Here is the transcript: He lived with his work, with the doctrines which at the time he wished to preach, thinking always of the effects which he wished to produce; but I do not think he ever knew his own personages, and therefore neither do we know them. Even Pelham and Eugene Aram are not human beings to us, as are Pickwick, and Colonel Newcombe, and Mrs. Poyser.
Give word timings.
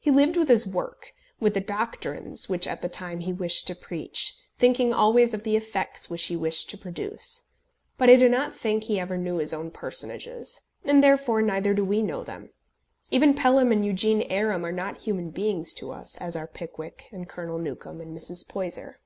He 0.00 0.10
lived 0.10 0.38
with 0.38 0.48
his 0.48 0.66
work, 0.66 1.12
with 1.38 1.52
the 1.52 1.60
doctrines 1.60 2.48
which 2.48 2.66
at 2.66 2.80
the 2.80 2.88
time 2.88 3.20
he 3.20 3.30
wished 3.34 3.66
to 3.66 3.74
preach, 3.74 4.34
thinking 4.56 4.94
always 4.94 5.34
of 5.34 5.42
the 5.42 5.54
effects 5.54 6.08
which 6.08 6.24
he 6.24 6.34
wished 6.34 6.70
to 6.70 6.78
produce; 6.78 7.42
but 7.98 8.08
I 8.08 8.16
do 8.16 8.26
not 8.26 8.54
think 8.54 8.84
he 8.84 8.98
ever 8.98 9.18
knew 9.18 9.36
his 9.36 9.52
own 9.52 9.70
personages, 9.70 10.62
and 10.82 11.04
therefore 11.04 11.42
neither 11.42 11.74
do 11.74 11.84
we 11.84 12.00
know 12.00 12.24
them. 12.24 12.52
Even 13.10 13.34
Pelham 13.34 13.70
and 13.70 13.84
Eugene 13.84 14.22
Aram 14.30 14.64
are 14.64 14.72
not 14.72 15.02
human 15.02 15.28
beings 15.28 15.74
to 15.74 15.92
us, 15.92 16.16
as 16.16 16.36
are 16.36 16.46
Pickwick, 16.48 17.10
and 17.12 17.28
Colonel 17.28 17.58
Newcombe, 17.58 18.00
and 18.00 18.16
Mrs. 18.16 18.48
Poyser. 18.48 19.00